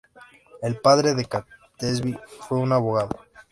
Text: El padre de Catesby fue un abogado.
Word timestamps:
El 0.63 0.77
padre 0.77 1.13
de 1.13 1.25
Catesby 1.25 2.19
fue 2.49 2.57
un 2.57 2.71
abogado. 2.73 3.23